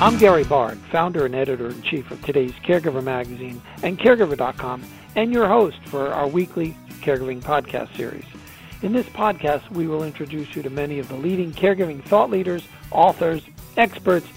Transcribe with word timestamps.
I'm 0.00 0.16
Gary 0.16 0.44
Barg, 0.44 0.76
founder 0.92 1.26
and 1.26 1.34
editor 1.34 1.70
in 1.70 1.82
chief 1.82 2.12
of 2.12 2.22
today's 2.22 2.52
Caregiver 2.64 3.02
Magazine 3.02 3.60
and 3.82 3.98
Caregiver.com, 3.98 4.84
and 5.16 5.32
your 5.32 5.48
host 5.48 5.78
for 5.86 6.12
our 6.12 6.28
weekly 6.28 6.76
caregiving 7.00 7.42
podcast 7.42 7.96
series. 7.96 8.24
In 8.82 8.92
this 8.92 9.06
podcast, 9.06 9.68
we 9.72 9.88
will 9.88 10.04
introduce 10.04 10.54
you 10.54 10.62
to 10.62 10.70
many 10.70 11.00
of 11.00 11.08
the 11.08 11.16
leading 11.16 11.50
caregiving 11.50 12.00
thought 12.04 12.30
leaders, 12.30 12.62
authors, 12.92 13.42
experts, 13.76 14.28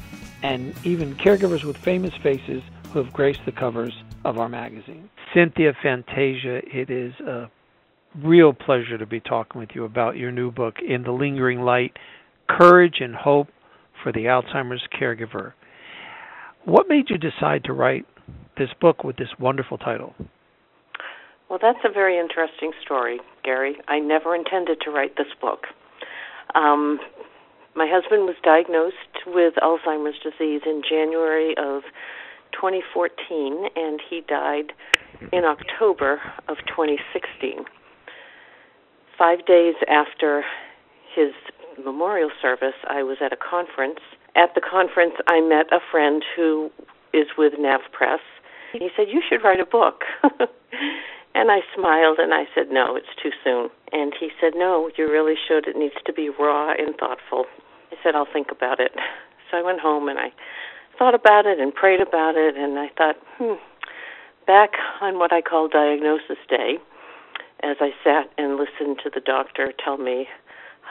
and 0.41 0.73
even 0.84 1.13
caregivers 1.18 1.64
with 1.64 1.78
famous 1.78 2.16
faces 2.23 2.64
who 2.91 2.98
have 2.98 3.14
graced 3.14 3.46
the 3.46 3.52
covers 3.52 3.93
of 4.25 4.39
our 4.39 4.50
magazine. 4.50 5.12
Cynthia 5.32 5.73
Fantasia, 5.80 6.64
it 6.75 6.89
is 6.89 7.14
a 7.20 7.52
real 8.23 8.52
pleasure 8.52 8.98
to 8.98 9.05
be 9.05 9.20
talking 9.20 9.62
with 9.62 9.75
you 9.75 9.84
about 9.84 10.18
your 10.18 10.32
new 10.32 10.50
book, 10.50 10.80
In 10.80 11.04
the 11.04 11.12
Lingering 11.12 11.62
Light 11.62 11.98
Courage 12.50 12.96
and 13.00 13.14
Hope 13.14 13.50
for 14.02 14.11
the 14.11 14.25
Alzheimer's 14.25 14.83
Caregiver. 15.00 15.54
What 16.65 16.87
made 16.87 17.10
you 17.10 17.18
decide 17.18 17.64
to 17.65 17.73
write 17.73 18.05
this 18.57 18.69
book 18.79 19.04
with 19.04 19.18
this 19.18 19.29
wonderful 19.39 19.77
title? 19.77 20.14
Well, 21.50 21.60
that's 21.61 21.79
a 21.83 21.91
very 21.91 22.18
interesting 22.18 22.71
story, 22.83 23.19
Gary. 23.43 23.75
I 23.87 24.00
never 24.00 24.36
intended 24.36 24.79
to 24.86 24.91
write 24.91 25.18
this 25.18 25.27
book. 25.41 25.65
Um, 26.55 27.00
my 27.75 27.87
husband 27.89 28.24
was 28.24 28.36
diagnosed 28.43 29.25
with 29.27 29.55
Alzheimer's 29.61 30.19
disease 30.24 30.61
in 30.65 30.82
January 30.88 31.55
of 31.57 31.83
2014, 32.53 33.67
and 33.75 33.99
he 34.09 34.22
died 34.27 34.73
in 35.31 35.44
October 35.45 36.22
of 36.47 36.58
2016. 36.67 37.66
Five 39.17 39.45
days 39.45 39.75
after 39.89 40.44
his 41.16 41.31
memorial 41.84 42.30
service, 42.42 42.75
I 42.88 43.03
was 43.03 43.17
at 43.22 43.34
a 43.34 43.38
conference. 43.38 44.00
At 44.36 44.56
the 44.56 44.61
conference, 44.61 45.16
I 45.28 45.42
met 45.42 45.67
a 45.72 45.80
friend 45.92 46.23
who 46.36 46.72
is 47.13 47.28
with 47.38 47.53
Nav 47.59 47.81
Press. 47.91 48.22
He 48.73 48.89
said, 48.95 49.08
You 49.09 49.22
should 49.28 49.44
write 49.44 49.59
a 49.59 49.66
book. 49.66 50.03
and 51.36 51.52
I 51.52 51.59
smiled 51.75 52.19
and 52.19 52.33
I 52.33 52.45
said, 52.55 52.72
No, 52.72 52.95
it's 52.95 53.13
too 53.22 53.31
soon. 53.44 53.69
And 53.91 54.13
he 54.17 54.30
said, 54.39 54.53
No, 54.55 54.89
you 54.97 55.11
really 55.11 55.36
should. 55.36 55.67
It 55.67 55.75
needs 55.75 55.95
to 56.05 56.13
be 56.13 56.30
raw 56.30 56.72
and 56.72 56.95
thoughtful. 56.95 57.45
I 57.91 57.95
said, 58.03 58.16
I'll 58.16 58.31
think 58.31 58.47
about 58.52 58.80
it. 58.80 58.91
So 59.50 59.58
I 59.58 59.63
went 59.63 59.81
home 59.81 60.08
and 60.08 60.17
I 60.17 60.31
thought 60.97 61.13
about 61.13 61.45
it 61.45 61.59
and 61.59 61.75
prayed 61.75 62.00
about 62.00 62.35
it, 62.38 62.56
and 62.56 62.80
I 62.80 62.88
thought, 62.95 63.16
hmm, 63.38 63.56
back 64.45 64.69
on 65.02 65.17
what 65.19 65.33
I 65.33 65.41
call 65.41 65.67
diagnosis 65.67 66.38
day, 66.47 66.78
as 67.63 67.78
I 67.81 67.89
sat 68.03 68.30
and 68.38 68.56
listened 68.56 69.00
to 69.03 69.09
the 69.13 69.19
doctor 69.19 69.73
tell 69.83 69.97
me 69.97 70.28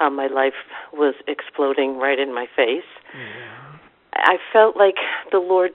how 0.01 0.09
my 0.09 0.27
life 0.29 0.55
was 0.95 1.15
exploding 1.29 1.98
right 1.98 2.19
in 2.19 2.34
my 2.34 2.47
face. 2.56 2.89
Yeah. 3.15 3.77
I 4.15 4.39
felt 4.51 4.75
like 4.77 4.97
the 5.31 5.39
Lord 5.39 5.73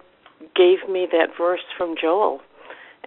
gave 0.55 0.89
me 0.89 1.07
that 1.11 1.29
verse 1.37 1.61
from 1.77 1.95
Joel. 1.99 2.41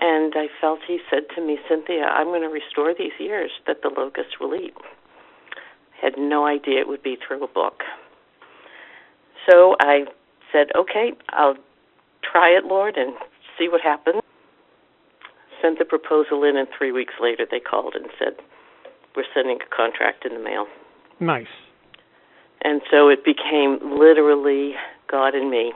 And 0.01 0.33
I 0.37 0.47
felt 0.61 0.79
he 0.87 1.01
said 1.11 1.25
to 1.35 1.45
me, 1.45 1.59
Cynthia, 1.69 2.05
I'm 2.05 2.29
going 2.29 2.43
to 2.43 2.49
restore 2.49 2.95
these 2.97 3.19
years 3.19 3.51
that 3.67 3.83
the 3.83 3.89
locusts 3.89 4.39
will 4.41 4.55
eat. 4.55 4.75
I 4.81 6.07
had 6.07 6.13
no 6.17 6.47
idea 6.47 6.81
it 6.81 6.89
would 6.89 7.03
be 7.03 7.17
through 7.17 7.43
a 7.43 7.49
book. 7.49 7.83
So 9.51 9.75
I 9.81 10.05
said, 10.53 10.69
okay, 10.77 11.15
I'll 11.31 11.57
try 12.23 12.51
it, 12.51 12.65
Lord, 12.65 12.97
and 12.97 13.15
see 13.59 13.69
what 13.69 13.81
happens. 13.81 14.23
Sent 15.61 15.81
the 15.81 15.85
proposal 15.85 16.45
in, 16.45 16.57
and 16.57 16.69
three 16.79 16.93
weeks 16.93 17.15
later 17.21 17.45
they 17.51 17.59
called 17.59 17.97
and 17.97 18.07
said, 18.21 18.35
we're 19.17 19.25
sending 19.35 19.59
a 19.61 19.75
contract 19.75 20.25
in 20.25 20.35
the 20.35 20.41
mail. 20.41 20.69
Nice. 21.21 21.47
And 22.63 22.81
so 22.91 23.09
it 23.09 23.25
became 23.25 23.79
literally 23.99 24.73
God 25.11 25.35
and 25.35 25.51
me 25.51 25.73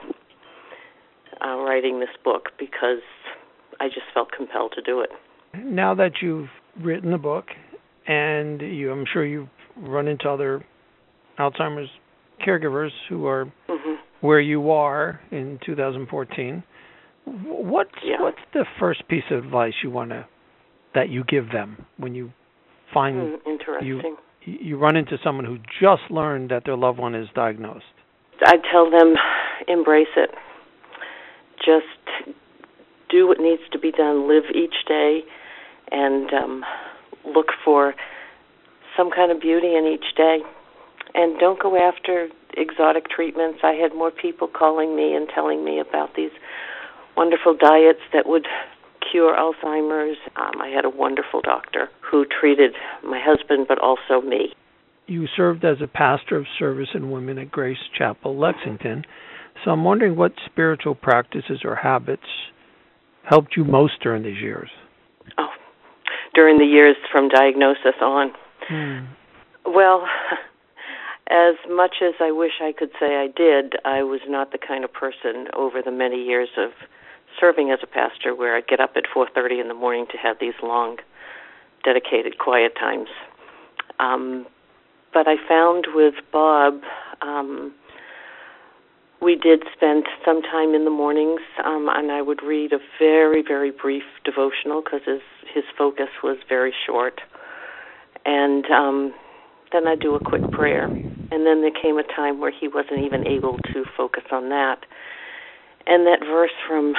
uh, 1.43 1.57
writing 1.57 1.99
this 1.99 2.09
book 2.23 2.49
because 2.59 3.01
I 3.79 3.87
just 3.87 4.05
felt 4.13 4.31
compelled 4.31 4.73
to 4.75 4.81
do 4.81 5.01
it. 5.01 5.09
Now 5.55 5.93
that 5.95 6.13
you've 6.21 6.49
written 6.81 7.11
the 7.11 7.17
book, 7.17 7.45
and 8.07 8.61
you, 8.61 8.91
I'm 8.91 9.05
sure 9.11 9.25
you've 9.25 9.49
run 9.77 10.07
into 10.07 10.29
other 10.29 10.65
Alzheimer's 11.39 11.89
caregivers 12.45 12.89
who 13.09 13.25
are 13.25 13.45
mm-hmm. 13.69 13.93
where 14.21 14.41
you 14.41 14.71
are 14.71 15.21
in 15.31 15.59
2014. 15.65 16.63
What's 17.25 17.89
yeah. 18.03 18.21
what's 18.21 18.37
the 18.53 18.65
first 18.79 19.07
piece 19.07 19.23
of 19.31 19.45
advice 19.45 19.73
you 19.81 19.89
want 19.89 20.09
to 20.09 20.27
that 20.93 21.09
you 21.09 21.23
give 21.23 21.51
them 21.51 21.85
when 21.97 22.13
you 22.13 22.31
find 22.93 23.39
mm, 23.45 23.57
you 23.81 24.01
you 24.45 24.77
run 24.77 24.95
into 24.95 25.17
someone 25.23 25.45
who 25.45 25.57
just 25.81 26.09
learned 26.09 26.51
that 26.51 26.63
their 26.65 26.77
loved 26.77 26.99
one 26.99 27.15
is 27.15 27.27
diagnosed? 27.35 27.85
I 28.41 28.57
tell 28.71 28.89
them 28.89 29.15
embrace 29.67 30.07
it. 30.17 30.31
Just 31.57 32.35
do 33.09 33.27
what 33.27 33.39
needs 33.39 33.61
to 33.71 33.79
be 33.79 33.91
done. 33.91 34.27
Live 34.27 34.43
each 34.53 34.85
day, 34.87 35.21
and 35.91 36.33
um, 36.33 36.65
look 37.25 37.47
for 37.63 37.93
some 38.97 39.11
kind 39.11 39.31
of 39.31 39.39
beauty 39.39 39.75
in 39.75 39.85
each 39.85 40.15
day. 40.15 40.39
And 41.15 41.39
don't 41.39 41.61
go 41.61 41.77
after 41.77 42.27
exotic 42.57 43.09
treatments. 43.09 43.59
I 43.63 43.73
had 43.73 43.93
more 43.93 44.11
people 44.11 44.47
calling 44.47 44.95
me 44.95 45.13
and 45.13 45.29
telling 45.33 45.63
me 45.63 45.79
about 45.79 46.15
these 46.15 46.31
wonderful 47.15 47.55
diets 47.55 48.01
that 48.11 48.27
would 48.27 48.47
cure 49.13 49.35
Alzheimer's. 49.37 50.17
Um, 50.35 50.59
I 50.59 50.69
had 50.69 50.85
a 50.85 50.89
wonderful 50.89 51.41
doctor 51.41 51.89
who 52.01 52.25
treated 52.25 52.71
my 53.03 53.21
husband, 53.23 53.67
but 53.67 53.77
also 53.79 54.25
me. 54.25 54.53
You 55.05 55.27
served 55.37 55.63
as 55.63 55.77
a 55.81 55.87
pastor 55.87 56.37
of 56.37 56.45
service 56.57 56.89
and 56.93 57.11
women 57.11 57.37
at 57.37 57.51
Grace 57.51 57.77
Chapel, 57.97 58.37
Lexington. 58.37 59.03
So 59.63 59.71
I'm 59.71 59.83
wondering 59.83 60.15
what 60.15 60.33
spiritual 60.45 60.95
practices 60.95 61.61
or 61.63 61.75
habits 61.75 62.23
helped 63.29 63.55
you 63.55 63.63
most 63.63 63.93
during 64.01 64.23
these 64.23 64.41
years. 64.41 64.69
Oh, 65.37 65.49
during 66.33 66.57
the 66.57 66.65
years 66.65 66.95
from 67.11 67.29
diagnosis 67.29 67.95
on. 68.01 68.31
Hmm. 68.67 69.05
Well, 69.65 70.05
as 71.29 71.55
much 71.69 71.97
as 72.01 72.15
I 72.19 72.31
wish 72.31 72.53
I 72.61 72.73
could 72.77 72.89
say 72.99 73.15
I 73.15 73.27
did, 73.27 73.75
I 73.85 74.03
was 74.03 74.21
not 74.27 74.51
the 74.51 74.57
kind 74.57 74.83
of 74.83 74.91
person 74.91 75.47
over 75.55 75.81
the 75.83 75.91
many 75.91 76.23
years 76.23 76.49
of 76.57 76.71
serving 77.43 77.71
as 77.71 77.79
a 77.83 77.87
pastor 77.87 78.33
where 78.33 78.55
I'd 78.55 78.67
get 78.67 78.79
up 78.79 78.91
at 78.95 79.03
4:30 79.13 79.59
in 79.59 79.67
the 79.67 79.73
morning 79.73 80.07
to 80.11 80.17
have 80.17 80.39
these 80.39 80.53
long 80.63 80.99
dedicated 81.83 82.37
quiet 82.37 82.73
times. 82.75 83.09
Um, 83.99 84.47
but 85.13 85.27
I 85.27 85.35
found 85.45 85.87
with 85.93 86.15
Bob, 86.31 86.81
um, 87.21 87.73
we 89.21 89.35
did 89.35 89.63
spend 89.75 90.05
some 90.23 90.41
time 90.41 90.73
in 90.73 90.85
the 90.85 90.89
mornings, 90.89 91.41
um, 91.65 91.89
and 91.89 92.13
I 92.13 92.21
would 92.21 92.41
read 92.41 92.71
a 92.71 92.79
very, 92.97 93.41
very 93.41 93.71
brief 93.71 94.03
devotional 94.23 94.81
because 94.81 95.01
his 95.05 95.21
his 95.53 95.65
focus 95.77 96.09
was 96.23 96.37
very 96.47 96.73
short, 96.85 97.19
and 98.25 98.65
um, 98.71 99.13
then 99.73 99.85
I'd 99.85 99.99
do 99.99 100.15
a 100.15 100.19
quick 100.23 100.49
prayer, 100.51 100.85
and 100.85 101.45
then 101.45 101.61
there 101.61 101.71
came 101.83 101.97
a 101.97 102.03
time 102.03 102.39
where 102.39 102.51
he 102.51 102.69
wasn't 102.69 103.01
even 103.01 103.27
able 103.27 103.57
to 103.73 103.83
focus 103.97 104.23
on 104.31 104.47
that, 104.49 104.85
and 105.85 106.07
that 106.07 106.21
verse 106.21 106.55
from 106.67 106.95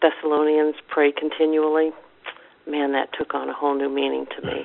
Thessalonians, 0.00 0.76
pray 0.88 1.12
continually, 1.12 1.90
man, 2.66 2.92
that 2.92 3.08
took 3.18 3.34
on 3.34 3.48
a 3.48 3.54
whole 3.54 3.76
new 3.76 3.88
meaning 3.88 4.26
to 4.36 4.46
me. 4.46 4.62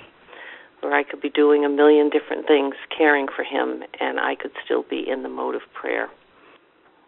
Where 0.81 0.93
I 0.93 1.03
could 1.03 1.21
be 1.21 1.29
doing 1.29 1.63
a 1.63 1.69
million 1.69 2.09
different 2.09 2.45
things, 2.45 2.75
caring 2.95 3.27
for 3.33 3.43
him, 3.43 3.83
and 3.99 4.19
I 4.19 4.35
could 4.35 4.51
still 4.65 4.83
be 4.89 5.05
in 5.07 5.23
the 5.23 5.29
mode 5.29 5.55
of 5.55 5.61
prayer. 5.73 6.09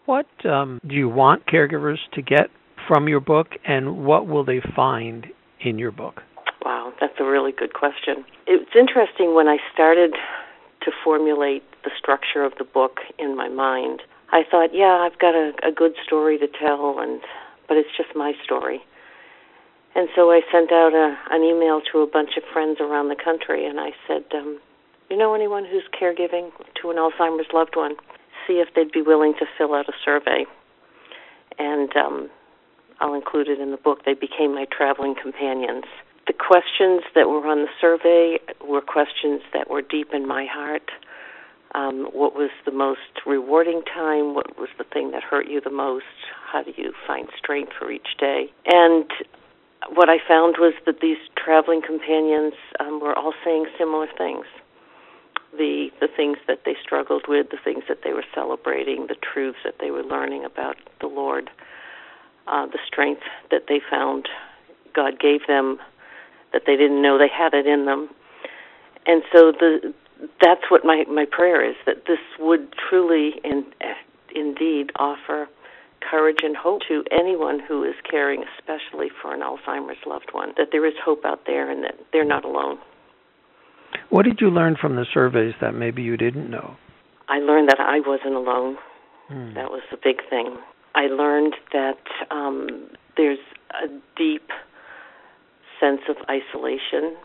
What 0.05 0.27
um, 0.45 0.79
do 0.87 0.95
you 0.95 1.09
want 1.09 1.45
caregivers 1.45 1.97
to 2.13 2.21
get 2.21 2.49
from 2.87 3.09
your 3.09 3.19
book, 3.19 3.47
and 3.65 4.05
what 4.05 4.27
will 4.27 4.45
they 4.45 4.61
find 4.75 5.27
in 5.59 5.77
your 5.77 5.91
book? 5.91 6.21
Wow, 6.63 6.93
that's 7.01 7.13
a 7.19 7.25
really 7.25 7.51
good 7.51 7.73
question. 7.73 8.23
It's 8.47 8.71
interesting 8.79 9.35
when 9.35 9.47
I 9.47 9.57
started 9.73 10.13
to 10.83 10.91
formulate 11.03 11.63
the 11.83 11.91
structure 11.97 12.43
of 12.43 12.53
the 12.57 12.63
book 12.63 12.99
in 13.19 13.35
my 13.35 13.49
mind. 13.49 14.01
I 14.31 14.43
thought, 14.49 14.69
yeah, 14.73 15.07
I've 15.09 15.19
got 15.19 15.35
a, 15.35 15.51
a 15.67 15.71
good 15.71 15.93
story 16.05 16.37
to 16.37 16.47
tell, 16.47 16.97
and 16.99 17.21
but 17.67 17.77
it's 17.77 17.89
just 17.97 18.15
my 18.15 18.33
story. 18.43 18.81
And 19.95 20.09
so 20.15 20.31
I 20.31 20.41
sent 20.51 20.71
out 20.71 20.93
a, 20.93 21.17
an 21.33 21.43
email 21.43 21.81
to 21.91 21.99
a 21.99 22.07
bunch 22.07 22.31
of 22.37 22.43
friends 22.51 22.79
around 22.81 23.09
the 23.09 23.15
country, 23.15 23.65
and 23.65 23.79
I 23.79 23.91
said, 24.07 24.23
um, 24.33 24.59
"You 25.09 25.17
know 25.17 25.33
anyone 25.33 25.65
who's 25.65 25.87
caregiving 25.99 26.51
to 26.81 26.91
an 26.91 26.97
Alzheimer's 26.97 27.51
loved 27.53 27.75
one? 27.75 27.95
See 28.45 28.59
if 28.59 28.73
they'd 28.75 28.91
be 28.91 29.01
willing 29.01 29.33
to 29.39 29.45
fill 29.57 29.73
out 29.73 29.87
a 29.87 29.93
survey." 30.03 30.45
And 31.57 31.95
um, 31.95 32.29
I'll 32.99 33.13
include 33.13 33.47
it 33.47 33.59
in 33.59 33.71
the 33.71 33.77
book. 33.77 34.03
They 34.03 34.13
became 34.13 34.53
my 34.53 34.65
traveling 34.69 35.15
companions. 35.15 35.85
The 36.27 36.33
questions 36.33 37.03
that 37.13 37.29
were 37.29 37.47
on 37.47 37.61
the 37.61 37.71
survey 37.79 38.39
were 38.67 38.81
questions 38.81 39.41
that 39.53 39.69
were 39.69 39.81
deep 39.81 40.09
in 40.13 40.27
my 40.27 40.45
heart 40.45 40.91
um, 41.75 42.07
what 42.13 42.35
was 42.35 42.51
the 42.65 42.71
most 42.71 42.99
rewarding 43.25 43.81
time? 43.83 44.33
What 44.33 44.57
was 44.57 44.69
the 44.77 44.85
thing 44.85 45.11
that 45.11 45.23
hurt 45.23 45.47
you 45.47 45.59
the 45.59 45.69
most? 45.69 46.05
How 46.55 46.63
do 46.63 46.71
you 46.77 46.93
find 47.05 47.27
strength 47.37 47.73
for 47.77 47.91
each 47.91 48.15
day? 48.17 48.49
And 48.65 49.03
what 49.93 50.07
I 50.07 50.19
found 50.25 50.55
was 50.57 50.73
that 50.85 51.01
these 51.01 51.17
traveling 51.35 51.81
companions 51.81 52.53
um, 52.79 53.01
were 53.01 53.13
all 53.13 53.33
saying 53.43 53.65
similar 53.77 54.07
things 54.17 54.45
the 55.57 55.89
the 55.99 56.07
things 56.07 56.37
that 56.47 56.59
they 56.63 56.77
struggled 56.81 57.23
with, 57.27 57.49
the 57.49 57.57
things 57.61 57.83
that 57.89 57.99
they 58.05 58.13
were 58.13 58.23
celebrating, 58.33 59.07
the 59.07 59.17
truths 59.33 59.57
that 59.65 59.75
they 59.81 59.91
were 59.91 60.03
learning 60.03 60.45
about 60.45 60.77
the 61.01 61.07
Lord, 61.07 61.49
uh, 62.47 62.67
the 62.67 62.79
strength 62.87 63.23
that 63.51 63.63
they 63.67 63.81
found 63.89 64.29
God 64.93 65.19
gave 65.19 65.47
them 65.47 65.77
that 66.53 66.61
they 66.65 66.77
didn't 66.77 67.01
know 67.01 67.17
they 67.17 67.27
had 67.27 67.53
it 67.53 67.67
in 67.67 67.83
them. 67.83 68.09
And 69.05 69.23
so 69.33 69.51
the 69.51 69.93
that's 70.41 70.71
what 70.71 70.85
my 70.85 71.03
my 71.09 71.25
prayer 71.29 71.69
is 71.69 71.75
that 71.85 72.05
this 72.07 72.19
would 72.39 72.73
truly 72.89 73.41
and 73.43 73.65
indeed 74.33 74.91
offer 74.95 75.49
courage 76.09 76.39
and 76.43 76.55
hope 76.55 76.81
to 76.87 77.03
anyone 77.11 77.59
who 77.67 77.83
is 77.83 77.95
caring 78.09 78.43
especially 78.57 79.07
for 79.21 79.33
an 79.33 79.41
Alzheimer's 79.41 80.03
loved 80.05 80.29
one 80.31 80.53
that 80.57 80.67
there 80.71 80.85
is 80.85 80.93
hope 81.03 81.25
out 81.25 81.41
there 81.45 81.69
and 81.69 81.83
that 81.83 81.95
they're 82.11 82.25
not 82.25 82.45
alone. 82.45 82.77
What 84.09 84.23
did 84.23 84.39
you 84.41 84.49
learn 84.49 84.75
from 84.79 84.95
the 84.95 85.05
surveys 85.13 85.53
that 85.61 85.73
maybe 85.73 86.01
you 86.01 86.17
didn't 86.17 86.49
know? 86.49 86.75
I 87.27 87.39
learned 87.39 87.69
that 87.69 87.79
I 87.79 87.99
wasn't 88.05 88.35
alone. 88.35 88.77
Hmm. 89.27 89.53
That 89.55 89.71
was 89.71 89.81
the 89.89 89.97
big 89.97 90.17
thing. 90.29 90.57
I 90.93 91.07
learned 91.07 91.55
that 91.73 91.97
um, 92.31 92.89
there's 93.17 93.39
a 93.73 93.87
deep 94.15 94.49
sense 95.79 96.01
of 96.07 96.17
isolation, 96.29 97.17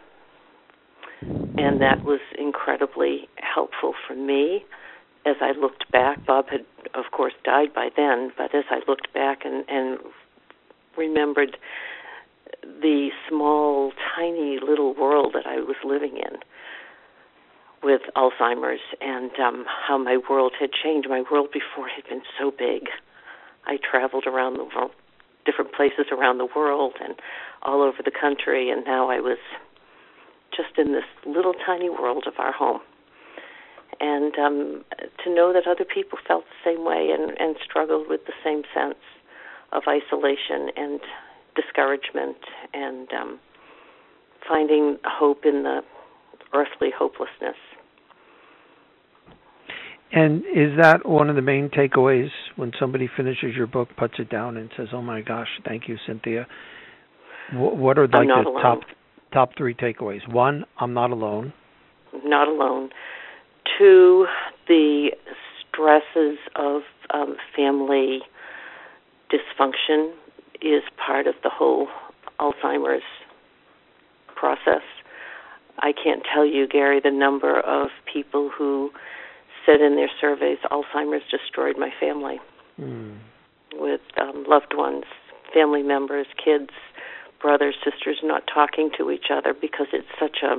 and 1.23 1.81
that 1.81 2.05
was 2.05 2.21
incredibly 2.39 3.29
helpful 3.37 3.95
for 4.07 4.15
me. 4.15 4.65
As 5.27 5.37
I 5.41 5.53
looked 5.53 5.91
back, 5.93 6.25
Bob 6.27 6.49
had, 6.49 6.65
of 6.95 7.13
course, 7.13 7.35
died 7.45 7.75
by 7.75 7.91
then, 7.97 8.33
but 8.37 8.55
as 8.55 8.65
I 8.71 8.81
looked 8.89 9.13
back 9.13 9.45
and, 9.45 9.65
and 9.69 9.99
remembered 10.97 11.57
the 12.63 13.11
small, 13.29 13.93
tiny 14.17 14.59
little 14.61 14.95
world 14.95 15.33
that 15.35 15.47
I 15.47 15.57
was 15.57 15.77
living 15.85 16.17
in 16.17 16.39
with 17.83 18.03
Alzheimer's 18.17 18.81
and 19.01 19.31
um, 19.39 19.65
how 19.89 19.97
my 19.99 20.19
world 20.29 20.53
had 20.59 20.71
changed. 20.73 21.09
My 21.09 21.23
world 21.31 21.49
before 21.53 21.89
had 21.89 22.05
been 22.09 22.23
so 22.39 22.51
big. 22.51 22.89
I 23.67 23.79
traveled 23.79 24.27
around 24.27 24.55
the 24.55 24.65
world, 24.65 24.93
different 25.47 25.73
places 25.73 26.07
around 26.11 26.39
the 26.39 26.49
world, 26.55 26.95
and 27.03 27.15
all 27.63 27.83
over 27.83 27.99
the 28.05 28.11
country, 28.11 28.71
and 28.71 28.85
now 28.85 29.11
I 29.11 29.21
was 29.21 29.39
just 30.55 30.79
in 30.79 30.93
this 30.93 31.05
little 31.27 31.55
tiny 31.55 31.89
world 31.89 32.25
of 32.27 32.35
our 32.39 32.53
home. 32.53 32.81
And 34.01 34.33
um, 34.39 34.85
to 35.25 35.35
know 35.35 35.53
that 35.53 35.71
other 35.71 35.85
people 35.85 36.19
felt 36.27 36.45
the 36.45 36.71
same 36.71 36.85
way 36.85 37.11
and, 37.13 37.39
and 37.39 37.57
struggled 37.63 38.09
with 38.09 38.23
the 38.27 38.33
same 38.43 38.63
sense 38.75 38.99
of 39.73 39.83
isolation 39.87 40.71
and 40.77 41.01
discouragement 41.55 42.39
and 42.73 43.09
um, 43.13 43.41
finding 44.49 44.97
hope 45.05 45.45
in 45.45 45.63
the 45.63 45.81
earthly 46.55 46.91
hopelessness. 46.97 47.57
And 50.13 50.43
is 50.47 50.77
that 50.81 51.07
one 51.07 51.31
of 51.31 51.37
the 51.37 51.43
main 51.43 51.69
takeaways 51.69 52.31
when 52.57 52.73
somebody 52.81 53.09
finishes 53.17 53.55
your 53.55 53.69
book, 53.69 53.91
puts 53.97 54.15
it 54.19 54.29
down, 54.29 54.57
and 54.57 54.69
says, 54.77 54.89
"Oh 54.93 55.03
my 55.03 55.21
gosh, 55.21 55.47
thank 55.65 55.89
you, 55.89 55.97
Cynthia"? 56.05 56.49
What 57.53 57.97
are 57.97 58.09
like 58.09 58.27
the 58.27 58.49
alone. 58.49 58.63
top 58.63 58.81
top 59.33 59.51
three 59.57 59.75
takeaways? 59.75 60.27
One, 60.33 60.65
I'm 60.79 60.95
not 60.95 61.11
alone. 61.13 61.53
Not 62.25 62.49
alone. 62.49 62.91
Two, 63.81 64.27
the 64.69 65.13
stresses 65.73 66.39
of 66.55 66.83
um, 67.15 67.37
family 67.57 68.21
dysfunction 69.33 70.13
is 70.61 70.83
part 70.99 71.27
of 71.27 71.35
the 71.43 71.49
whole 71.49 71.89
Alzheimer's 72.39 73.03
process. 74.37 74.83
I 75.79 75.93
can't 75.93 76.23
tell 76.31 76.45
you, 76.45 76.69
Gary, 76.69 77.01
the 77.03 77.11
number 77.11 77.59
of 77.59 77.89
people 78.13 78.51
who 78.51 78.91
said 79.65 79.81
in 79.81 79.97
their 79.97 80.11
surveys, 80.21 80.59
Alzheimer's 80.71 81.25
destroyed 81.31 81.79
my 81.79 81.89
family. 81.99 82.39
Mm. 82.79 83.17
With 83.77 84.03
um, 84.21 84.45
loved 84.47 84.75
ones, 84.75 85.05
family 85.55 85.83
members, 85.83 86.27
kids, 86.37 86.69
brothers, 87.41 87.77
sisters 87.83 88.19
not 88.23 88.43
talking 88.53 88.91
to 88.99 89.11
each 89.11 89.31
other 89.33 89.55
because 89.59 89.87
it's 89.95 90.07
such 90.21 90.43
a 90.43 90.57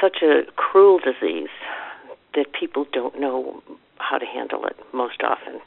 such 0.00 0.18
a 0.22 0.42
cruel 0.56 0.98
disease 0.98 1.48
that 2.34 2.46
people 2.58 2.86
don't 2.92 3.18
know 3.20 3.62
how 3.98 4.18
to 4.18 4.26
handle 4.26 4.64
it 4.66 4.76
most 4.92 5.22
often. 5.22 5.60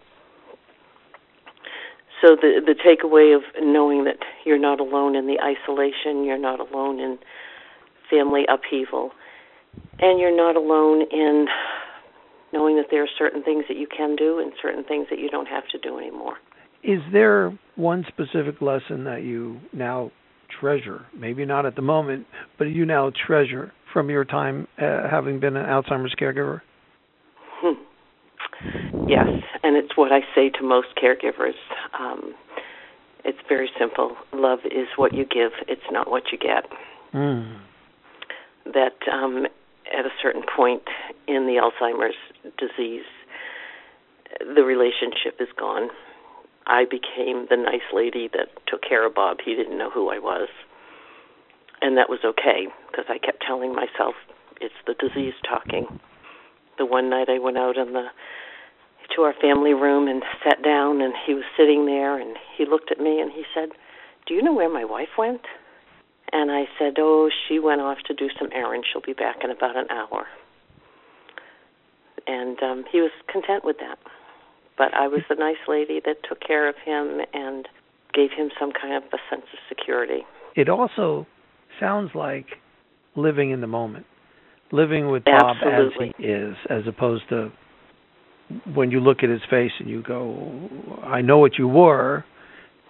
So 2.21 2.35
the 2.35 2.61
the 2.63 2.75
takeaway 2.75 3.35
of 3.35 3.41
knowing 3.61 4.03
that 4.05 4.17
you're 4.45 4.59
not 4.59 4.79
alone 4.79 5.15
in 5.15 5.25
the 5.25 5.39
isolation, 5.41 6.23
you're 6.23 6.37
not 6.37 6.59
alone 6.59 6.99
in 6.99 7.17
family 8.09 8.45
upheaval, 8.47 9.11
and 9.99 10.19
you're 10.19 10.35
not 10.35 10.55
alone 10.55 11.01
in 11.11 11.47
knowing 12.53 12.75
that 12.75 12.87
there 12.91 13.03
are 13.03 13.09
certain 13.17 13.41
things 13.41 13.65
that 13.67 13.77
you 13.77 13.87
can 13.87 14.15
do 14.15 14.39
and 14.39 14.51
certain 14.61 14.83
things 14.83 15.07
that 15.09 15.19
you 15.19 15.29
don't 15.29 15.47
have 15.47 15.67
to 15.69 15.79
do 15.79 15.97
anymore. 15.97 16.35
Is 16.83 16.99
there 17.11 17.57
one 17.75 18.05
specific 18.07 18.61
lesson 18.61 19.03
that 19.05 19.23
you 19.23 19.59
now 19.73 20.11
treasure? 20.59 21.05
Maybe 21.15 21.45
not 21.45 21.65
at 21.65 21.75
the 21.75 21.81
moment, 21.81 22.27
but 22.57 22.65
you 22.65 22.85
now 22.85 23.11
treasure 23.25 23.71
from 23.91 24.09
your 24.09 24.25
time 24.25 24.67
uh, 24.77 25.09
having 25.09 25.39
been 25.39 25.55
an 25.55 25.65
Alzheimer's 25.65 26.15
caregiver? 26.19 26.61
Hmm. 27.59 27.81
Yes, 29.07 29.27
and 29.63 29.75
it's 29.75 29.95
what 29.97 30.11
I 30.11 30.21
say 30.35 30.49
to 30.49 30.63
most 30.63 30.89
caregivers. 31.01 31.55
Um, 31.99 32.33
it's 33.23 33.39
very 33.47 33.69
simple. 33.79 34.15
Love 34.33 34.59
is 34.65 34.87
what 34.95 35.13
you 35.13 35.25
give, 35.25 35.51
it's 35.67 35.81
not 35.91 36.09
what 36.09 36.23
you 36.31 36.37
get. 36.37 36.65
Mm. 37.13 37.59
That 38.65 38.97
um, 39.11 39.45
at 39.97 40.05
a 40.05 40.11
certain 40.21 40.43
point 40.55 40.83
in 41.27 41.45
the 41.45 41.61
Alzheimer's 41.61 42.15
disease, 42.57 43.05
the 44.39 44.63
relationship 44.63 45.39
is 45.39 45.49
gone. 45.57 45.89
I 46.65 46.85
became 46.85 47.47
the 47.49 47.57
nice 47.57 47.87
lady 47.93 48.29
that 48.33 48.47
took 48.67 48.81
care 48.81 49.05
of 49.05 49.15
Bob. 49.15 49.37
He 49.43 49.55
didn't 49.55 49.77
know 49.77 49.89
who 49.89 50.09
I 50.09 50.19
was. 50.19 50.47
And 51.81 51.97
that 51.97 52.09
was 52.09 52.19
okay 52.23 52.67
because 52.89 53.05
I 53.09 53.17
kept 53.17 53.43
telling 53.45 53.73
myself 53.73 54.15
it's 54.59 54.75
the 54.85 54.93
disease 54.93 55.33
talking. 55.47 55.99
The 56.77 56.85
one 56.85 57.09
night 57.09 57.27
I 57.29 57.39
went 57.39 57.57
out 57.57 57.77
in 57.77 57.93
the 57.93 58.07
to 59.15 59.23
our 59.23 59.33
family 59.41 59.73
room 59.73 60.07
and 60.07 60.23
sat 60.43 60.63
down 60.63 61.01
and 61.01 61.13
he 61.25 61.33
was 61.33 61.43
sitting 61.57 61.85
there 61.85 62.17
and 62.17 62.37
he 62.57 62.65
looked 62.65 62.91
at 62.91 62.99
me 62.99 63.19
and 63.19 63.31
he 63.31 63.43
said, 63.53 63.69
"Do 64.25 64.33
you 64.33 64.41
know 64.41 64.53
where 64.53 64.69
my 64.69 64.85
wife 64.85 65.17
went?" 65.17 65.41
And 66.31 66.49
I 66.51 66.69
said, 66.79 66.93
"Oh, 66.97 67.29
she 67.47 67.59
went 67.59 67.81
off 67.81 67.97
to 68.05 68.13
do 68.13 68.29
some 68.39 68.49
errands. 68.53 68.87
She'll 68.87 69.01
be 69.01 69.13
back 69.13 69.43
in 69.43 69.51
about 69.51 69.75
an 69.75 69.87
hour." 69.89 70.27
And 72.27 72.61
um 72.63 72.85
he 72.91 73.01
was 73.01 73.11
content 73.27 73.65
with 73.65 73.79
that 73.79 73.99
but 74.81 74.95
I 74.95 75.07
was 75.07 75.21
the 75.29 75.35
nice 75.35 75.61
lady 75.67 76.01
that 76.05 76.23
took 76.27 76.39
care 76.39 76.67
of 76.67 76.75
him 76.83 77.21
and 77.33 77.67
gave 78.15 78.31
him 78.31 78.49
some 78.59 78.71
kind 78.71 78.95
of 78.95 79.03
a 79.13 79.17
sense 79.29 79.45
of 79.53 79.59
security. 79.69 80.25
It 80.55 80.69
also 80.69 81.27
sounds 81.81 82.11
like 82.15 82.45
living 83.17 83.51
in 83.51 83.59
the 83.59 83.67
moment, 83.67 84.05
living 84.71 85.09
with 85.09 85.25
Bob 85.25 85.57
Absolutely. 85.61 86.09
as 86.09 86.13
he 86.17 86.23
is, 86.23 86.55
as 86.69 86.83
opposed 86.87 87.27
to 87.29 87.51
when 88.73 88.91
you 88.91 89.01
look 89.01 89.23
at 89.23 89.29
his 89.29 89.41
face 89.49 89.71
and 89.79 89.89
you 89.89 90.01
go, 90.01 90.69
"I 91.03 91.21
know 91.21 91.39
what 91.39 91.57
you 91.57 91.67
were." 91.67 92.23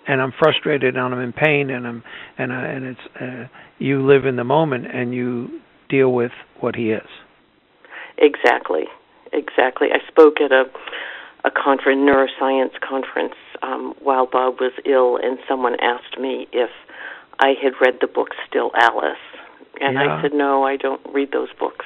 And 0.08 0.20
I'm 0.20 0.32
frustrated, 0.32 0.98
and 0.98 1.14
I'm 1.14 1.22
in 1.22 1.32
pain, 1.32 1.70
and 1.70 1.88
I'm, 1.88 2.04
and 2.36 2.52
I, 2.52 2.66
and 2.66 2.86
it's, 2.86 3.16
uh, 3.22 3.48
you 3.78 4.02
live 4.02 4.26
in 4.26 4.36
the 4.36 4.44
moment, 4.44 4.88
and 4.92 5.14
you 5.14 5.62
deal 5.90 6.12
with 6.12 6.32
what 6.60 6.76
he 6.76 6.90
is. 6.92 7.08
Exactly, 8.18 8.86
exactly. 9.32 9.90
I 9.94 10.00
spoke 10.10 10.42
at 10.42 10.52
a 10.52 10.66
a 11.44 11.52
conference, 11.52 12.00
neuroscience 12.00 12.80
conference, 12.88 13.34
um, 13.64 13.94
while 14.02 14.28
Bob 14.28 14.56
was 14.60 14.74
ill, 14.86 15.18
and 15.18 15.40
someone 15.48 15.76
asked 15.82 16.20
me 16.20 16.48
if 16.52 16.70
I 17.42 17.54
had 17.62 17.74
read 17.82 17.96
the 18.00 18.08
book 18.08 18.30
Still 18.48 18.72
Alice, 18.76 19.18
and 19.82 19.96
yeah. 19.96 20.20
I 20.20 20.22
said 20.22 20.32
no, 20.34 20.64
I 20.64 20.78
don't 20.78 21.02
read 21.12 21.32
those 21.32 21.50
books. 21.60 21.86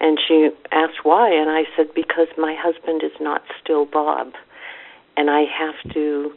And 0.00 0.18
she 0.26 0.50
asked 0.72 1.04
why, 1.04 1.32
and 1.32 1.48
I 1.48 1.62
said 1.76 1.94
because 1.94 2.26
my 2.36 2.56
husband 2.58 3.02
is 3.04 3.12
not 3.20 3.42
still 3.62 3.86
Bob, 3.86 4.32
and 5.16 5.30
I 5.30 5.44
have 5.44 5.94
to 5.94 6.32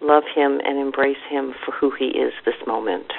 love 0.00 0.24
him 0.34 0.60
and 0.64 0.78
embrace 0.78 1.22
him 1.28 1.54
for 1.64 1.72
who 1.72 1.92
he 1.96 2.06
is 2.06 2.32
this 2.46 2.54
moment 2.66 3.12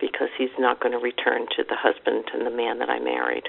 because 0.00 0.28
he's 0.38 0.50
not 0.58 0.80
going 0.80 0.92
to 0.92 0.98
return 0.98 1.46
to 1.56 1.64
the 1.68 1.76
husband 1.76 2.24
and 2.32 2.46
the 2.46 2.50
man 2.50 2.78
that 2.78 2.88
I 2.88 3.00
married. 3.00 3.44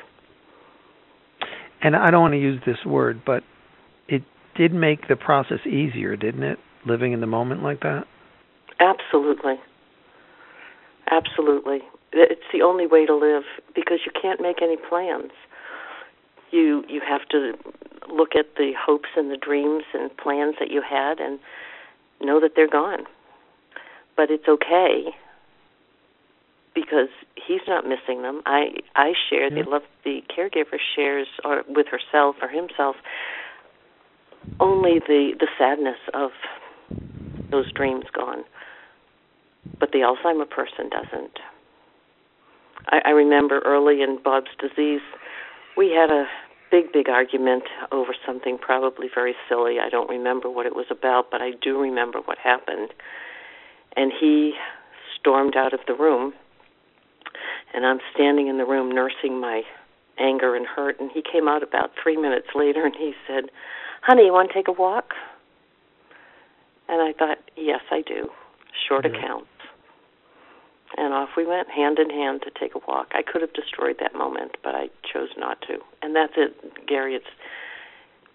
And 1.81 1.95
I 1.95 2.09
don't 2.09 2.21
want 2.21 2.33
to 2.33 2.39
use 2.39 2.61
this 2.65 2.83
word, 2.85 3.21
but 3.25 3.43
it 4.07 4.23
did 4.55 4.73
make 4.73 5.07
the 5.07 5.15
process 5.15 5.59
easier, 5.65 6.15
didn't 6.15 6.43
it? 6.43 6.57
Living 6.85 7.11
in 7.11 7.21
the 7.21 7.27
moment 7.27 7.63
like 7.63 7.81
that? 7.81 8.05
Absolutely. 8.79 9.55
Absolutely. 11.09 11.79
It's 12.13 12.41
the 12.53 12.61
only 12.61 12.87
way 12.87 13.05
to 13.05 13.15
live 13.15 13.43
because 13.75 13.99
you 14.05 14.11
can't 14.19 14.41
make 14.41 14.61
any 14.61 14.77
plans. 14.77 15.31
You 16.51 16.83
you 16.87 17.01
have 17.07 17.27
to 17.29 17.53
look 18.09 18.35
at 18.35 18.55
the 18.55 18.71
hopes 18.79 19.09
and 19.17 19.29
the 19.31 19.37
dreams 19.37 19.83
and 19.93 20.15
plans 20.17 20.55
that 20.59 20.71
you 20.71 20.81
had 20.81 21.19
and 21.19 21.39
know 22.21 22.39
that 22.39 22.51
they're 22.55 22.69
gone. 22.69 23.05
But 24.15 24.31
it's 24.31 24.47
okay 24.47 25.13
because 26.73 27.09
he's 27.35 27.61
not 27.67 27.85
missing 27.85 28.21
them. 28.21 28.41
I 28.45 28.77
I 28.95 29.13
share 29.29 29.49
Yeah. 29.51 29.63
the 29.63 29.69
love 29.69 29.83
the 30.03 30.23
caregiver 30.29 30.79
shares 30.95 31.27
or 31.43 31.63
with 31.67 31.87
herself 31.87 32.35
or 32.41 32.47
himself 32.47 32.95
only 34.59 34.99
the 34.99 35.33
the 35.39 35.47
sadness 35.57 35.99
of 36.13 36.31
those 37.51 37.71
dreams 37.73 38.05
gone. 38.13 38.43
But 39.79 39.91
the 39.91 39.99
Alzheimer 39.99 40.49
person 40.49 40.89
doesn't. 40.89 41.39
I, 42.87 43.01
I 43.05 43.09
remember 43.09 43.59
early 43.65 44.01
in 44.01 44.19
Bob's 44.23 44.51
disease, 44.59 45.01
we 45.75 45.91
had 45.91 46.09
a 46.09 46.25
big, 46.71 46.91
big 46.91 47.09
argument 47.09 47.63
over 47.91 48.13
something 48.25 48.57
probably 48.57 49.07
very 49.13 49.35
silly. 49.47 49.77
I 49.79 49.89
don't 49.89 50.09
remember 50.09 50.49
what 50.49 50.65
it 50.65 50.75
was 50.75 50.87
about, 50.89 51.31
but 51.31 51.41
I 51.41 51.51
do 51.61 51.79
remember 51.79 52.19
what 52.25 52.37
happened. 52.37 52.89
And 53.95 54.11
he 54.19 54.53
stormed 55.19 55.55
out 55.55 55.73
of 55.73 55.79
the 55.87 55.93
room, 55.93 56.33
and 57.73 57.85
I'm 57.85 57.99
standing 58.13 58.47
in 58.47 58.57
the 58.57 58.65
room 58.65 58.91
nursing 58.91 59.39
my 59.39 59.63
anger 60.19 60.55
and 60.55 60.65
hurt. 60.65 60.99
And 60.99 61.11
he 61.11 61.21
came 61.21 61.47
out 61.47 61.63
about 61.63 61.91
three 62.01 62.17
minutes 62.17 62.47
later 62.55 62.85
and 62.85 62.95
he 62.95 63.13
said, 63.27 63.45
Honey, 64.01 64.25
you 64.25 64.33
want 64.33 64.49
to 64.49 64.53
take 64.53 64.67
a 64.67 64.71
walk? 64.71 65.13
And 66.87 67.01
I 67.01 67.13
thought, 67.17 67.37
Yes, 67.55 67.81
I 67.91 68.01
do. 68.01 68.29
Short 68.87 69.05
Yeah. 69.05 69.17
accounts. 69.17 69.47
And 70.97 71.13
off 71.13 71.29
we 71.37 71.45
went, 71.45 71.69
hand 71.69 71.99
in 71.99 72.09
hand, 72.09 72.41
to 72.41 72.51
take 72.59 72.73
a 72.73 72.79
walk. 72.87 73.11
I 73.11 73.21
could 73.21 73.41
have 73.41 73.53
destroyed 73.53 73.97
that 73.99 74.15
moment, 74.15 74.57
but 74.63 74.73
I 74.73 74.89
chose 75.11 75.29
not 75.37 75.61
to. 75.67 75.77
And 76.01 76.15
that's 76.15 76.33
it, 76.35 76.87
Gary. 76.87 77.13
It's 77.13 77.25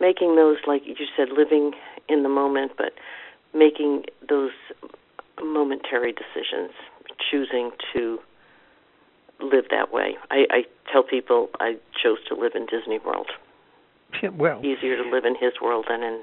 making 0.01 0.37
those, 0.37 0.59
like 0.67 0.83
you 0.87 0.95
said, 1.17 1.29
living 1.37 1.73
in 2.09 2.23
the 2.23 2.29
moment, 2.29 2.73
but 2.79 2.93
making 3.53 4.05
those 4.29 4.53
momentary 5.43 6.13
decisions, 6.13 6.71
choosing 7.31 7.73
to 7.93 8.19
live 9.41 9.65
that 9.71 9.93
way. 9.93 10.15
I, 10.31 10.47
I 10.51 10.65
tell 10.91 11.03
people 11.03 11.51
I 11.59 11.77
chose 12.01 12.19
to 12.29 12.35
live 12.35 12.53
in 12.55 12.67
Disney 12.67 12.99
World. 13.05 13.31
Yeah, 14.23 14.29
well, 14.29 14.65
Easier 14.65 15.03
to 15.03 15.11
live 15.11 15.25
in 15.25 15.35
his 15.35 15.55
world 15.61 15.87
than 15.89 16.03
in 16.03 16.21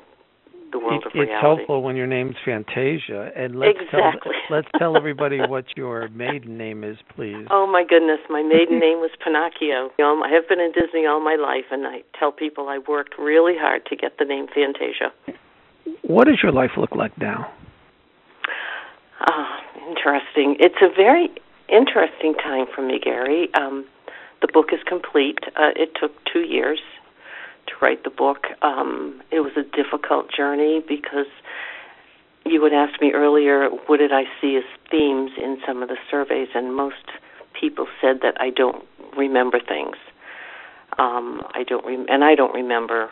the 0.72 0.80
world 0.80 1.04
of 1.06 1.12
it's 1.16 1.32
helpful 1.42 1.82
when 1.82 1.96
your 1.96 2.08
name's 2.08 2.36
Fantasia. 2.44 3.32
And 3.36 3.60
let's 3.60 3.78
Exactly. 3.80 4.34
tell 4.34 4.42
let's 4.58 4.68
tell 4.78 4.98
everybody 4.98 5.40
what 5.48 5.66
your 5.76 6.08
maiden 6.10 6.58
name 6.58 6.84
is, 6.84 6.98
please. 7.16 7.48
Oh 7.50 7.68
my 7.68 7.84
goodness, 7.88 8.20
my 8.30 8.44
maiden 8.44 8.80
name 8.86 9.00
was 9.00 9.12
Pinocchio. 9.24 9.92
You 9.98 10.06
know, 10.06 10.22
I 10.24 10.30
have 10.30 10.48
been 10.48 10.60
in 10.60 10.72
Disney 10.72 11.06
all 11.06 11.20
my 11.20 11.36
life, 11.36 11.66
and 11.72 11.86
I 11.88 12.04
tell 12.18 12.32
people 12.32 12.68
I 12.70 12.80
worked 12.88 13.18
really 13.18 13.56
hard 13.58 13.86
to 13.88 13.96
get 13.96 14.18
the 14.18 14.26
name 14.26 14.48
Fantasia. 14.48 15.12
What 16.04 16.26
does 16.28 16.40
your 16.42 16.52
life 16.52 16.72
look 16.78 16.96
like 16.96 17.18
now? 17.18 17.52
Ah, 19.22 19.60
interesting. 19.90 20.56
It's 20.60 20.82
a 20.82 20.90
very 20.90 21.30
interesting 21.68 22.34
time 22.36 22.66
for 22.74 22.82
me, 22.82 23.00
Gary. 23.04 23.50
Um, 23.54 23.86
the 24.42 24.48
book 24.52 24.68
is 24.72 24.80
complete. 24.88 25.40
Uh, 25.56 25.72
it 25.76 25.92
took 26.00 26.12
two 26.32 26.42
years 26.42 26.80
to 27.70 27.74
write 27.82 28.04
the 28.04 28.10
book. 28.10 28.46
Um, 28.62 29.22
it 29.32 29.40
was 29.40 29.54
a 29.56 29.64
difficult 29.64 30.28
journey 30.36 30.84
because 30.86 31.32
you 32.46 32.64
had 32.64 32.74
asked 32.74 33.02
me 33.02 33.12
earlier, 33.14 33.70
what 33.88 33.98
did 33.98 34.12
I 34.12 34.24
see 34.42 34.58
as 34.58 34.64
themes 34.90 35.32
in 35.38 35.58
some 35.66 35.82
of 35.84 35.90
the 35.90 35.98
surveys, 36.10 36.50
and 36.56 36.76
most 36.76 37.06
people 37.60 37.88
said 38.02 38.18
that 38.22 38.40
I 38.40 38.50
don't 38.50 38.84
remember 39.18 39.60
things. 39.60 39.96
Um, 40.98 41.42
I 41.54 41.64
don't, 41.64 41.86
rem- 41.86 42.08
and 42.10 42.24
I 42.24 42.36
don't 42.36 42.54
remember 42.54 43.10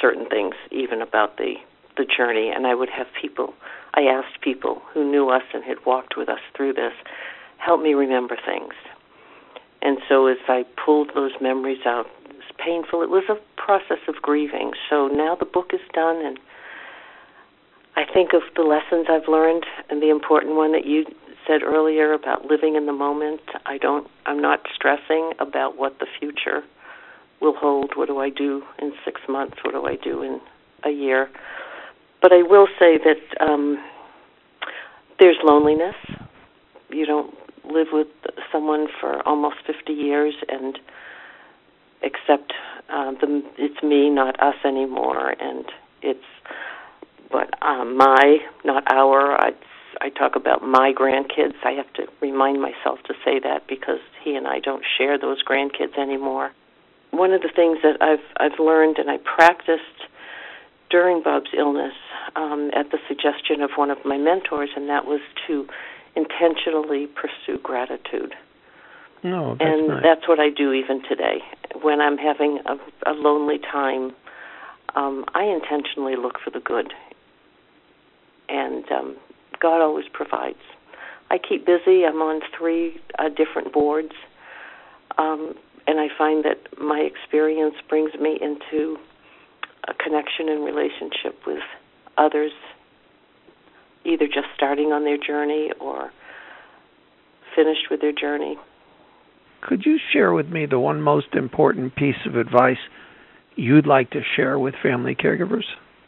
certain 0.00 0.26
things 0.28 0.54
even 0.70 1.00
about 1.02 1.38
the 1.38 1.54
the 1.96 2.04
journey. 2.04 2.50
And 2.54 2.66
I 2.66 2.74
would 2.74 2.90
have 2.90 3.06
people. 3.20 3.54
I 3.94 4.02
asked 4.02 4.40
people 4.42 4.82
who 4.92 5.10
knew 5.10 5.30
us 5.30 5.42
and 5.54 5.64
had 5.64 5.78
walked 5.86 6.16
with 6.16 6.28
us 6.28 6.40
through 6.54 6.74
this, 6.74 6.92
help 7.58 7.80
me 7.80 7.94
remember 7.94 8.36
things. 8.36 8.74
And 9.82 9.98
so 10.08 10.26
as 10.26 10.38
I 10.48 10.64
pulled 10.84 11.10
those 11.14 11.32
memories 11.40 11.84
out, 11.86 12.06
it 12.28 12.36
was 12.36 12.52
painful. 12.58 13.02
It 13.02 13.10
was 13.10 13.24
a 13.28 13.38
process 13.66 13.98
of 14.06 14.14
grieving. 14.22 14.70
So 14.88 15.08
now 15.08 15.34
the 15.34 15.44
book 15.44 15.72
is 15.74 15.80
done, 15.92 16.24
and 16.24 16.38
I 17.96 18.04
think 18.14 18.30
of 18.32 18.42
the 18.54 18.62
lessons 18.62 19.08
I've 19.10 19.28
learned, 19.28 19.64
and 19.90 20.00
the 20.00 20.10
important 20.10 20.54
one 20.54 20.70
that 20.72 20.86
you 20.86 21.04
said 21.46 21.62
earlier 21.64 22.12
about 22.12 22.46
living 22.46 22.76
in 22.76 22.86
the 22.86 22.92
moment. 22.92 23.40
I 23.66 23.78
don't. 23.78 24.06
I'm 24.24 24.40
not 24.40 24.60
stressing 24.72 25.32
about 25.40 25.76
what 25.76 25.98
the 25.98 26.06
future 26.20 26.62
will 27.40 27.54
hold. 27.56 27.92
What 27.96 28.06
do 28.06 28.18
I 28.18 28.30
do 28.30 28.62
in 28.78 28.92
six 29.04 29.20
months? 29.28 29.56
What 29.64 29.72
do 29.72 29.84
I 29.84 29.96
do 29.96 30.22
in 30.22 30.40
a 30.84 30.90
year? 30.90 31.28
But 32.22 32.32
I 32.32 32.42
will 32.42 32.68
say 32.78 32.98
that 32.98 33.44
um, 33.44 33.82
there's 35.18 35.38
loneliness. 35.42 35.96
You 36.90 37.04
don't 37.04 37.34
live 37.64 37.88
with 37.92 38.06
someone 38.52 38.86
for 39.00 39.26
almost 39.26 39.56
50 39.66 39.92
years 39.92 40.34
and 40.48 40.78
accept 42.04 42.52
uh, 42.88 43.12
the 43.12 43.42
it's 43.58 43.82
me, 43.82 44.10
not 44.10 44.40
us 44.40 44.54
anymore, 44.64 45.34
and 45.40 45.64
it's 46.02 46.24
but 47.30 47.50
um, 47.62 47.96
my, 47.96 48.38
not 48.64 48.84
our. 48.92 49.32
I 49.32 49.52
I 50.00 50.10
talk 50.10 50.36
about 50.36 50.62
my 50.62 50.92
grandkids. 50.92 51.54
I 51.64 51.72
have 51.72 51.90
to 51.94 52.06
remind 52.20 52.60
myself 52.60 52.98
to 53.04 53.14
say 53.24 53.38
that 53.40 53.66
because 53.66 54.00
he 54.22 54.36
and 54.36 54.46
I 54.46 54.60
don't 54.60 54.84
share 54.98 55.18
those 55.18 55.42
grandkids 55.42 55.98
anymore. 55.98 56.52
One 57.12 57.32
of 57.32 57.40
the 57.40 57.50
things 57.54 57.78
that 57.82 58.00
I've 58.02 58.24
I've 58.36 58.58
learned 58.58 58.98
and 58.98 59.10
I 59.10 59.18
practiced 59.18 60.08
during 60.90 61.22
Bob's 61.22 61.50
illness 61.56 61.94
um, 62.36 62.70
at 62.74 62.90
the 62.90 62.98
suggestion 63.08 63.62
of 63.62 63.70
one 63.76 63.90
of 63.90 63.98
my 64.04 64.18
mentors, 64.18 64.70
and 64.76 64.88
that 64.88 65.06
was 65.06 65.20
to 65.46 65.66
intentionally 66.14 67.06
pursue 67.06 67.58
gratitude. 67.62 68.34
No, 69.22 69.56
that's 69.58 69.62
and 69.62 69.88
nice. 69.88 70.02
that's 70.02 70.28
what 70.28 70.38
I 70.38 70.50
do 70.50 70.72
even 70.72 71.02
today. 71.08 71.38
When 71.82 72.00
I'm 72.00 72.16
having 72.16 72.60
a, 72.66 73.10
a 73.10 73.12
lonely 73.12 73.58
time, 73.58 74.14
um, 74.94 75.24
I 75.34 75.44
intentionally 75.44 76.16
look 76.16 76.38
for 76.42 76.50
the 76.50 76.60
good. 76.60 76.92
And 78.48 78.84
um, 78.92 79.16
God 79.60 79.80
always 79.80 80.06
provides. 80.12 80.58
I 81.30 81.38
keep 81.38 81.66
busy. 81.66 82.04
I'm 82.04 82.22
on 82.22 82.40
three 82.56 83.00
uh, 83.18 83.28
different 83.28 83.72
boards. 83.72 84.12
Um, 85.18 85.54
and 85.86 86.00
I 86.00 86.08
find 86.16 86.44
that 86.44 86.78
my 86.78 86.98
experience 87.00 87.74
brings 87.88 88.12
me 88.14 88.38
into 88.40 88.96
a 89.88 89.94
connection 89.94 90.48
and 90.48 90.64
relationship 90.64 91.38
with 91.46 91.62
others, 92.18 92.52
either 94.04 94.26
just 94.26 94.48
starting 94.56 94.92
on 94.92 95.04
their 95.04 95.18
journey 95.18 95.70
or 95.80 96.10
finished 97.54 97.88
with 97.90 98.00
their 98.00 98.12
journey. 98.12 98.58
Could 99.60 99.84
you 99.84 99.98
share 100.12 100.32
with 100.32 100.48
me 100.48 100.66
the 100.66 100.78
one 100.78 101.00
most 101.00 101.34
important 101.34 101.96
piece 101.96 102.26
of 102.26 102.36
advice 102.36 102.78
you'd 103.56 103.86
like 103.86 104.10
to 104.10 104.20
share 104.36 104.58
with 104.58 104.74
family 104.82 105.14
caregivers? 105.14 105.64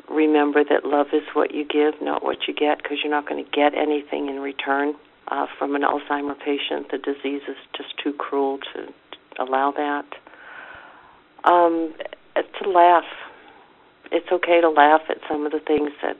Remember 0.08 0.64
that 0.64 0.84
love 0.84 1.08
is 1.12 1.22
what 1.34 1.54
you 1.54 1.64
give, 1.64 1.94
not 2.00 2.22
what 2.22 2.46
you 2.46 2.54
get, 2.54 2.78
because 2.82 2.98
you're 3.02 3.10
not 3.12 3.28
going 3.28 3.44
to 3.44 3.50
get 3.50 3.74
anything 3.74 4.28
in 4.28 4.40
return 4.40 4.94
uh, 5.28 5.46
from 5.58 5.74
an 5.74 5.82
Alzheimer 5.82 6.38
patient. 6.38 6.90
The 6.90 6.98
disease 6.98 7.42
is 7.48 7.56
just 7.76 7.90
too 8.02 8.12
cruel 8.12 8.58
to, 8.74 8.92
allow 9.42 9.70
that. 9.72 10.06
Um, 11.44 11.94
to 12.62 12.70
laugh. 12.70 13.04
It's 14.10 14.26
okay 14.32 14.60
to 14.60 14.70
laugh 14.70 15.02
at 15.08 15.18
some 15.28 15.44
of 15.46 15.52
the 15.52 15.60
things 15.60 15.90
that 16.02 16.16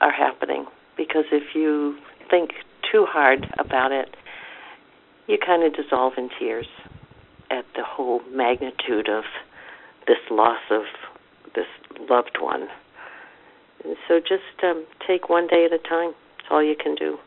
are 0.00 0.12
happening, 0.12 0.66
because 0.96 1.24
if 1.32 1.54
you 1.54 1.96
think 2.30 2.50
too 2.92 3.06
hard 3.08 3.46
about 3.58 3.92
it, 3.92 4.14
you 5.26 5.38
kind 5.44 5.62
of 5.64 5.74
dissolve 5.74 6.14
in 6.16 6.30
tears 6.38 6.66
at 7.50 7.64
the 7.74 7.82
whole 7.84 8.20
magnitude 8.30 9.08
of 9.08 9.24
this 10.06 10.18
loss 10.30 10.60
of 10.70 10.82
this 11.54 11.66
loved 12.08 12.38
one. 12.40 12.68
And 13.84 13.96
so 14.08 14.20
just 14.20 14.62
um, 14.62 14.84
take 15.06 15.28
one 15.28 15.46
day 15.46 15.64
at 15.64 15.72
a 15.72 15.78
time. 15.78 16.12
That's 16.38 16.48
all 16.50 16.62
you 16.62 16.76
can 16.76 16.94
do. 16.94 17.18